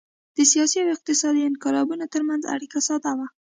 د 0.35 0.37
سیاسي 0.51 0.77
او 0.83 0.89
اقتصادي 0.95 1.41
انقلابونو 1.45 2.05
ترمنځ 2.13 2.41
اړیکه 2.53 2.79
ساده 2.87 3.11
وه 3.17 3.27